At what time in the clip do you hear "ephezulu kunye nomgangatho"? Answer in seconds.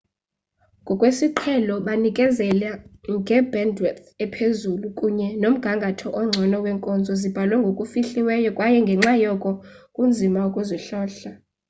4.25-6.07